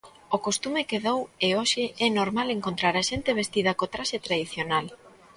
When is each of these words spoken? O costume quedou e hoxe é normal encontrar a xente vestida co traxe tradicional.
O 0.35 0.37
costume 0.45 0.87
quedou 0.91 1.19
e 1.45 1.47
hoxe 1.57 1.83
é 2.05 2.07
normal 2.19 2.47
encontrar 2.57 2.93
a 2.97 3.07
xente 3.09 3.37
vestida 3.41 3.71
co 3.77 3.91
traxe 3.93 4.17
tradicional. 4.27 4.85